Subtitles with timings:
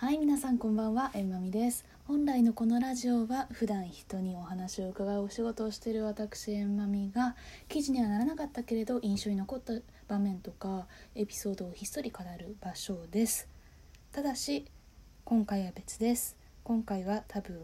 [0.00, 1.84] はい皆さんこんばんはえんまみです。
[2.08, 7.36] 本来のこのラジオは普段人にお話を伺うお仕事をしている私えんまみが
[7.68, 9.74] 記事にはならなかったけれど印象に残った
[10.08, 13.46] 場面とかエピソードをひっそり語る場所です。
[14.10, 14.64] ただし
[15.26, 16.34] 今回は別です。
[16.64, 17.60] 今回は多分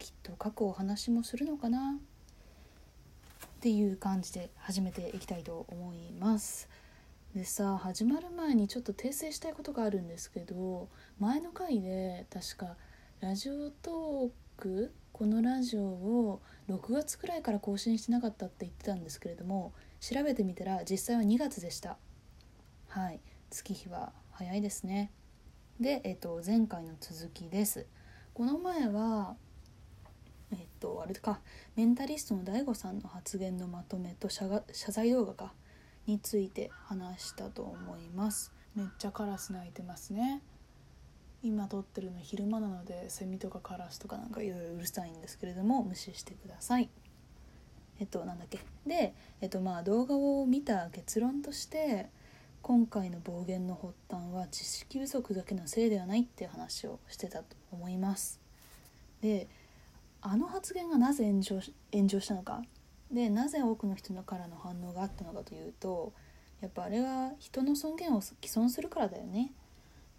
[0.00, 6.68] きっと過去お話もするのかなっていう感じで始めていきたいと思います。
[7.34, 12.76] でさ始まる前にちょっと訂正したいことがあるんですけど前の回で確か
[13.20, 21.96] ラジオトークこのラジオを6月くらいから更新してなかったって言ってたんですけれども調べてみたら実際は2月でした。
[22.88, 23.20] はい。
[23.48, 25.10] 月日は早いですね。
[25.80, 27.86] で、えっと、前回の続きです。
[28.34, 29.36] この前は
[30.50, 31.40] えっとあれか
[31.76, 35.54] メンタリストの DAIGO さんの発言のまとめと謝罪動画か。
[36.06, 38.52] について話したと思います。
[38.74, 40.42] めっちゃカラス鳴いてますね。
[41.42, 46.88] 今撮ってるの昼間なのでセミとかカラスとかなんかいろいろうるさいんですけれども無視してください。
[48.00, 48.60] えっとなんだっけ。
[48.86, 52.08] でえっとまあ動画を見た結論として
[52.62, 58.40] 今回の暴言の発端は知識不足だけのせいではないっていう話をしてたと思います。
[59.20, 59.48] で
[60.20, 61.60] あの発言がなぜ炎上
[61.92, 62.62] 炎上したのか
[63.12, 66.12] でなぜ多くの人からの反応があったのかというと
[66.60, 69.52] やっぱあれは人の尊厳を毀損するからだよね。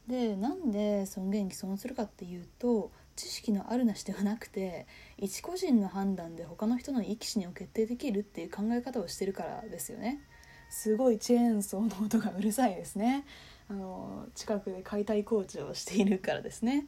[0.08, 4.86] でなんで尊厳毀損するかっていうと知識のあるなしではなくて
[5.18, 10.22] 一個人の判断で他の人の生き死にを決定できるっていう考え方をしてるからですよね。
[10.70, 13.26] すごいチェーンソーの音がうるさいですね。
[13.70, 16.88] あの近くで解体工事をしているからですね。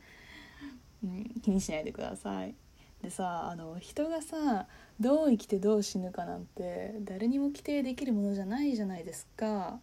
[1.03, 2.55] うん、気にしないでください。
[3.01, 4.67] でさあの人がさ
[4.99, 9.79] どう生きてどう死ぬかなんて誰にも規定できるものじゃないじゃないですか。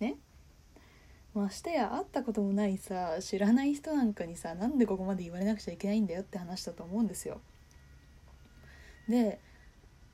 [0.00, 0.16] ね？
[1.34, 7.40] ましてや会ったこともないさ知らない人なんかにさなんでここまで言われなくちゃいけないんだよって話だと思うんですよ。
[9.08, 9.38] で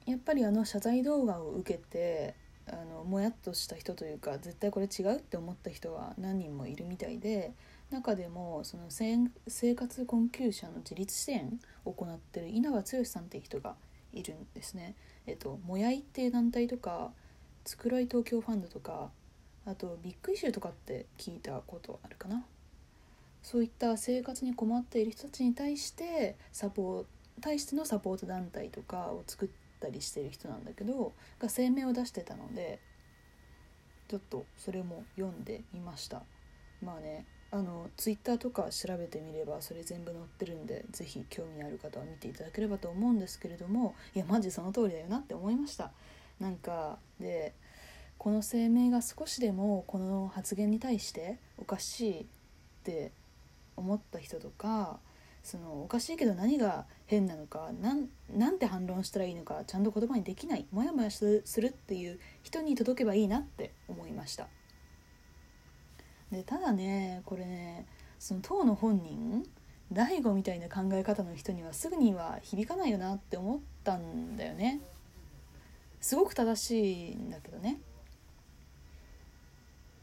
[0.05, 2.35] やっぱりあの謝罪動画を受けて
[2.67, 7.53] あのもやっとした人というか絶対これ違うって思った人は何人もいるみたいで
[7.93, 13.77] 中でもその生活困窮者の自立支援を行ってる稲葉剛さんっていう人が
[14.13, 14.95] いるんですね。
[15.27, 17.13] えっと、もやいっていう団体とか
[17.65, 19.11] つくらい東京ファンドとか
[19.65, 22.45] あとビッグイシューとかって聞いたことあるかな
[23.43, 27.07] そういった生活に困っている人たちに対してサポート
[27.41, 29.49] 対してのサポート団体とかを作っ
[29.81, 32.79] たりしてる人なんだけどが声明を出してたので
[34.09, 36.23] ちょっとそれも読んでみました
[36.83, 37.25] まあね
[37.55, 45.91] あのツイッターとか調べてみればそれ全部載ってるんで是非興味のある方は見ていただければと思うんですけれどもいやマジその通りだよなって思いました
[46.41, 47.53] なんかで
[48.17, 52.25] この声明が少しでもこの発言に対しておかしいっ
[52.85, 53.13] て
[53.77, 54.99] 思った人とか
[55.43, 64.47] そのおかしいけど何が変なのかなんなんて反論したらいいのかちゃんと言葉にできないモヤモヤするっていう人に届けばいいなって思いました。
[66.33, 67.87] でただねこれね
[68.19, 69.45] その当の本人
[69.93, 74.81] 大悟みたいな考え方の人にはすぐには響かないよなって思ったんだよね。
[76.01, 77.79] すごく正しいんだけどね。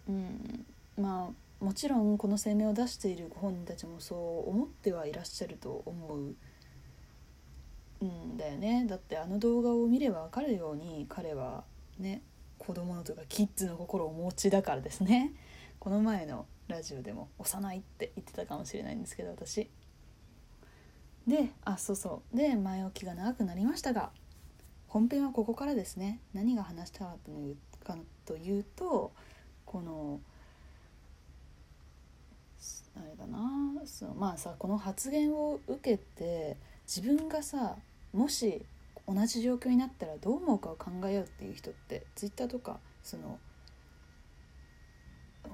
[0.07, 0.65] うん。
[0.95, 8.05] まあもちろんこの声明を出しているご本人たちもそう思ってはいらっしゃると思う。
[8.05, 8.85] んだよね。
[8.87, 11.63] だってあの動画を見れば分かるように彼は
[11.97, 12.21] ね
[12.59, 15.33] 子供のとかキッズの心をお持ちだからですね。
[15.79, 19.69] この前のラジオでも「幼い」って言ってたかもしれないんですけど私。
[21.27, 22.37] であそうそう。
[22.37, 24.11] で前置きが長くなりましたが
[24.87, 26.19] 本編はここからですね。
[26.33, 29.11] 何が話したかったのかというと
[29.65, 30.19] この
[32.95, 33.81] あれだな。
[33.85, 37.77] そのまあさこの発言を受けて自分がさ
[38.11, 38.65] もし
[39.07, 43.39] 同じ状況になったらどう思うかを考えようっていう人って Twitter とかその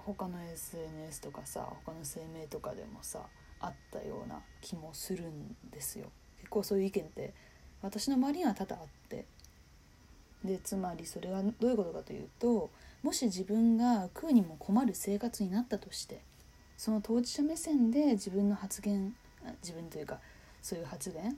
[0.05, 3.21] 他の SNS とかさ他の声明とかでもさ
[3.59, 6.07] あったような気もするんですよ。
[6.37, 7.33] 結構そういう意見って
[7.81, 9.25] 私の周りには多々あって。
[10.43, 12.69] でつまりそれはどういうことかというと
[13.01, 16.21] もし自分が食うにも困る生活になったとして
[16.77, 19.15] その当事者目線で自分の発言
[19.63, 20.19] 自分というか
[20.61, 21.35] そういう発言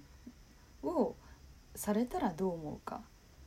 [0.84, 1.16] を
[1.76, 3.02] されたらどう思うか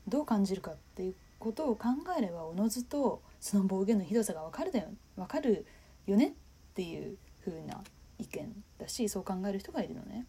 [0.08, 5.66] どう感じるかっていうことを考えればおのずとその暴言のひどさが分かるだよ分かる
[6.06, 6.32] よねっ
[6.74, 7.82] ていう風な
[8.18, 10.26] 意見だしそう考える人がいるのね。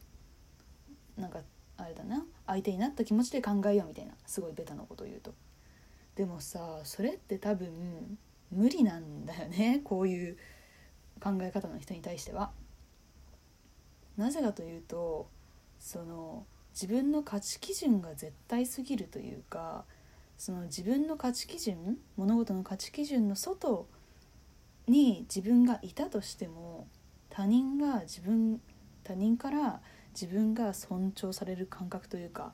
[1.17, 1.41] なんか
[1.77, 5.33] あれだな相手になった気持ちで考えようみたいなすごいベタなことを言うと。
[6.15, 8.17] でもさそれって多分
[8.51, 10.37] 無理なんだよね こういう
[11.21, 12.51] 考え方の人に対しては。
[14.17, 15.27] なぜかというと
[15.79, 19.85] その自分の価値基準が絶対すぎるというか
[20.41, 23.87] その自分の価値基準物事の価値基準の外
[24.87, 26.87] に自分がいたとしても
[27.29, 28.59] 他人が自分
[29.03, 29.81] 他人から
[30.19, 32.53] 自分が尊重される感覚というか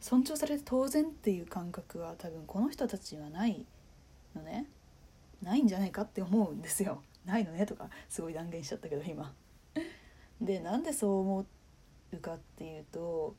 [0.00, 3.64] 尊重されて当然っていう感覚は多分この人たちはない
[4.34, 4.66] のね。
[5.40, 7.04] ないんじゃないかって思うんですよ。
[7.24, 9.32] ないのねとかすごい断言しちゃったけど今。
[10.40, 11.46] でなんでそう思
[12.14, 13.36] うかっていうと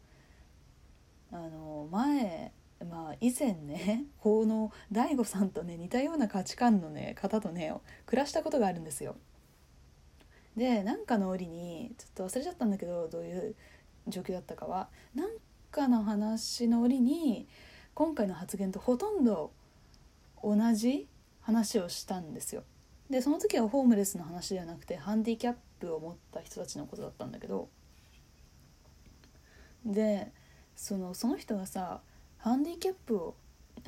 [1.34, 2.54] あの前
[2.86, 7.74] まあ以前ね 法の大悟さんとね似たような価値観のね方とね
[8.06, 9.16] 暮らしたことがあるんですよ。
[10.56, 13.56] でなんかの折にちょっと忘れちゃったんだけどどういう
[14.08, 15.32] 状況だったかはなん
[15.72, 17.48] かの話の折に
[17.94, 19.52] 今回の発言とほとんど
[20.44, 21.08] 同じ
[21.42, 22.64] 話をしたんですよ。
[23.10, 27.70] でその時はホームレスの話ではなくてハンディキャップを持った人たちのことだったんだけど
[29.86, 30.32] で
[30.76, 32.02] そのその人がさ
[32.40, 33.36] ハンディキャップを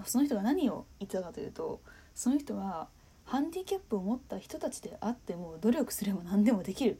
[0.06, 1.81] その人が何を言ってたかというと
[2.13, 2.88] その人は
[3.25, 7.00] ハンディキャップを持った人たちであっても努力すれば何でもできる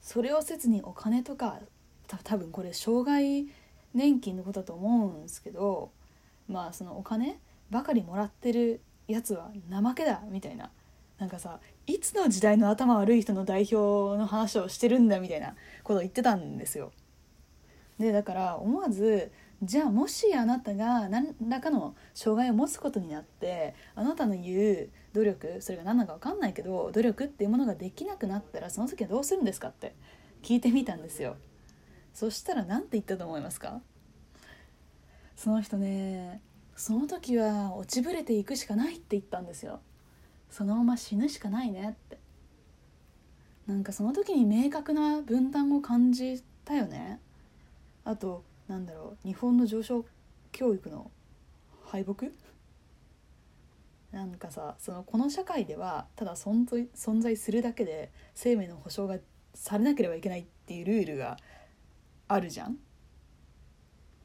[0.00, 1.58] それをせずにお金とか
[2.24, 3.48] 多分これ障害
[3.94, 5.90] 年金のことだと思うんですけど
[6.48, 7.38] まあそのお金
[7.70, 10.70] ばかりもらってるやつは怠けだみたいな
[11.18, 16.92] なんかさいつの時代の頭悪い人の代表の話をしてるんだみたいなことを言ってたんですよ。
[17.98, 19.32] でだから思わず
[19.62, 29.94] じゃあもしあなたが何らかの障害を持つことになってあなたの言う努力それが何なのか分かんないけど努力っていうものができなくなったらその時はどうするんですかって
[30.42, 31.36] 聞いてみたんですよ。
[32.12, 33.80] そしたら何て言ったと思いますか？
[35.36, 36.42] その人ね
[36.76, 39.80] その時は落ちぶれていくしかないって言ったんですよ。
[40.50, 42.18] そのまま死ぬしかないねって。
[43.66, 47.20] なんかその時に明確な分担を感じたよね。
[48.06, 50.04] あとなんだろう日本の上昇
[50.52, 51.10] 教育の
[51.84, 52.26] 敗北？
[54.12, 59.22] なんかさそのこの社会ではただ存在存在するだけで生命の保障が
[59.54, 61.36] されなければいけないっていうルールが
[62.28, 62.76] あるじゃん？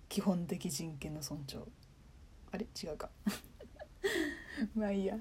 [0.10, 1.68] 基本的人権の尊重。
[2.52, 2.68] あれ？
[2.82, 3.10] 違うか。
[4.76, 5.18] まあいいや。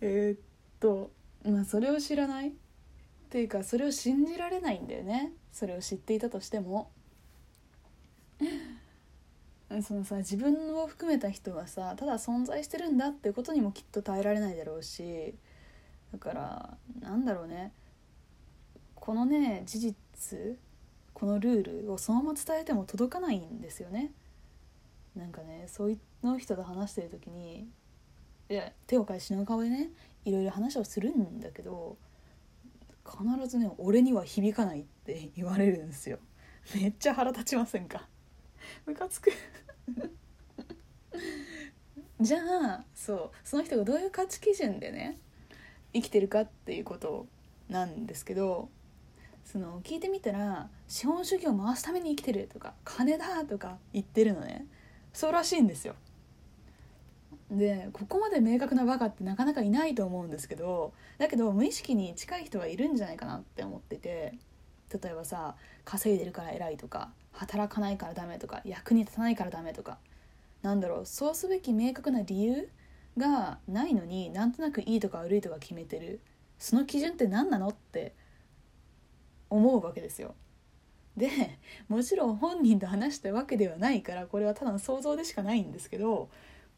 [0.00, 0.40] えー、っ
[0.80, 1.12] と
[1.44, 2.48] まあそれを知らない？
[2.48, 2.52] っ
[3.30, 5.32] ていうかそれを信じられないんだよね。
[5.52, 6.90] それを知っていたとしても。
[9.80, 15.34] そのさ自分を含めた人はさただ存在してるんだってことにもきっと耐えられないだろうし
[16.12, 17.72] だからなんだろうね
[18.94, 20.58] このね事実
[21.14, 24.12] このルールをそのまま伝えても届かないんですよね。
[25.14, 27.68] なんかねそういうの人と話してる時に
[28.48, 29.90] いや手を変え品の顔でね
[30.24, 31.96] いろいろ話をするんだけど
[33.04, 36.18] 必ずね「俺には響かない」って言われるんですよ。
[36.74, 38.08] めっちゃ腹立ちませんか？
[38.86, 39.32] ムカつく。
[42.20, 45.18] じゃあそうその人がどういう価値基準でね
[45.92, 47.26] 生きてるかっていうこと
[47.68, 48.68] なんですけど
[49.44, 54.66] その聞いてみたら資本主義を回すために生きてるとか金だとか言ってるのね。
[55.12, 55.94] そうらしいんですよ。
[57.50, 64.34] でここまで明確なバカってなかなかいないと思うんですけどだけど無意識に近い人はいるんじゃないかなって思ってて
[65.02, 69.98] 例えばさ稼いでるから偉いとか働かないからダメとか役に立たないからダメとか
[70.62, 72.68] なんだろうそうすべき明確な理由
[73.18, 76.20] がないのになんとなくいいとか悪いとか決めてる
[76.58, 78.14] その基準って何なのって
[79.50, 80.34] 思うわけですよ。
[81.16, 81.28] で
[81.88, 86.30] もちろん本人と話したわけではないからこれはただの想像でしかないんですけど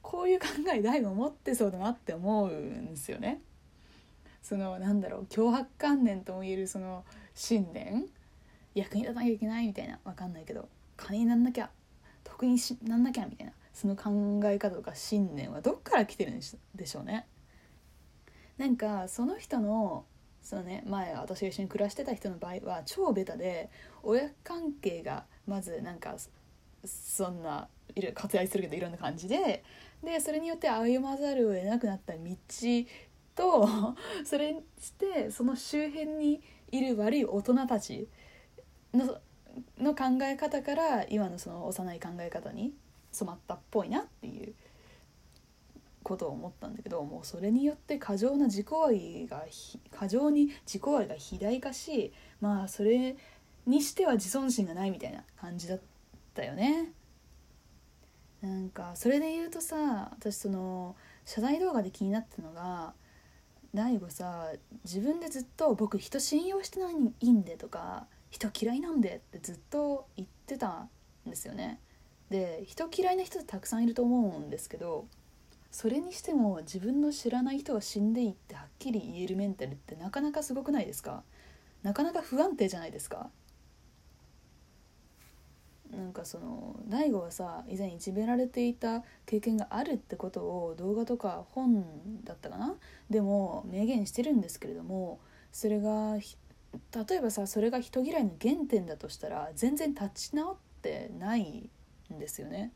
[0.03, 3.41] こういう考え大悟持ってそうだなって思うんですよね。
[4.45, 7.03] そのなんだろう脅迫観念ともいえるその
[7.35, 8.05] 信念？
[8.75, 9.99] 役に立たなきゃいけないみたいな？
[10.05, 10.69] 分かんないけど。
[10.97, 11.71] 金になんなきゃ。
[12.23, 13.55] 得にしなんなきゃみたいな。
[13.73, 16.41] その考え方とか信念はどっから来てるん
[16.75, 17.27] でしょうね。
[18.59, 20.05] なんかその人の
[20.43, 23.71] そのね前私が一緒に暮らしてた人の場合は超ベタで
[24.03, 26.15] 親関係がまずなんか
[26.85, 29.65] そんないろ割愛するけどいろんな感じで
[30.05, 32.21] でそれによって歩まざるを得なくなった道
[33.35, 38.09] と それしてその周辺にいる悪い大人たち
[38.93, 39.19] の
[39.79, 42.75] の考え方から今のその幼い考え方に
[43.13, 44.55] 染まったっぽいなっていう
[46.03, 49.45] ことを思ったんだけどもうそれによって過剰な自己愛が
[49.91, 53.17] 過剰に自己愛が肥大化しまあそれ
[53.67, 55.81] にしては自尊心がないみたいな感じだっ
[56.35, 56.93] たよね。
[58.43, 62.93] なんかそれで言うとさ私その謝罪動画で気になったのが
[63.75, 64.53] 大悟さ
[64.85, 70.89] 自分でずっと「僕人信用してないんで」とか「人嫌いなんで」ってずっと言ってた
[71.27, 71.81] んですよね。
[72.31, 75.07] で人嫌いな人ってたくさんいると思うんですけど
[75.71, 81.25] それにしても自分の知らない人が死んでいってはっきり言えるメンタルってなかなかすごくないですか？
[81.83, 83.29] なかなか不安定じゃないですか？
[86.05, 91.83] なんかその大悟はさ以前いじめられていた経験があるってことを動画とか本
[92.25, 92.75] だったかな？
[93.09, 95.19] でも明言してるんですけれども
[95.51, 101.71] それが例えばさそれが人嫌いの原点だとしたら全然立ち直ってない
[102.13, 102.71] んですよね。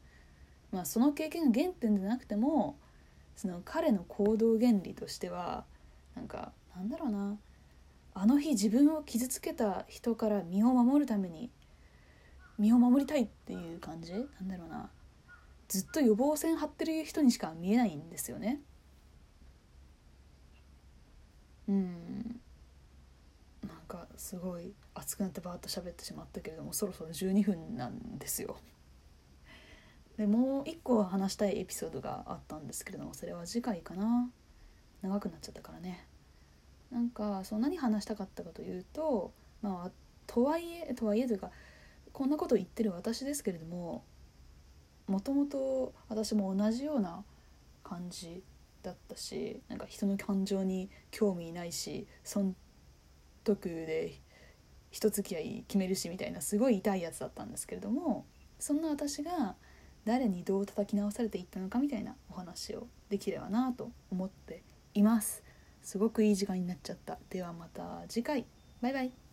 [0.73, 2.78] まあ、その経験が原点でなくても
[3.37, 5.66] その彼の行動原理としては
[6.16, 7.37] なんかなんだろうな
[8.14, 11.50] あの日自分を傷つけた人から身を守るために
[12.59, 14.12] 身を守りたいっていう感じ？
[14.12, 14.91] なんだろうな。
[15.69, 18.61] ずっと予防線張ってる人にしか見えないんですよね。
[21.69, 22.41] うん。
[23.67, 28.57] なんかすごい熱くなってバーッと喋ってしまったけれどもそろそろ12分なんですよ。
[30.17, 34.31] でもう一個話したいエピソードがあったんですけれどもそれは次回かな。
[35.03, 36.07] 長くなっちゃったからね。
[36.91, 39.91] なんかそんなに話したかったかというとまあ
[40.27, 41.50] とはいえとはいえというか
[42.19, 44.03] こんなこと言ってる私ですけれども
[45.07, 47.23] もともと私も同じような
[47.85, 48.43] 感じ
[48.83, 52.57] だったしなんか人の感情に興味ないし損
[53.45, 54.19] 得で
[54.91, 58.27] 人付き合い決めるしみたいなすごい痛いやつだったんですけれども
[58.59, 59.55] そんな私が
[60.05, 65.45] 誰にどう叩き直されていったのかみたいなお話をできればなと思っています。
[65.83, 67.19] すごくいい時間になっちゃった。
[67.31, 68.45] ではまた次回。
[68.81, 69.27] バイバイ。